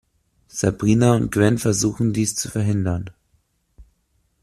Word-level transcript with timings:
Sabrina 0.47 1.13
und 1.15 1.31
Gwen 1.31 1.59
versuchen 1.59 2.11
dies 2.11 2.33
zu 2.35 2.49
verhindern. 2.49 3.11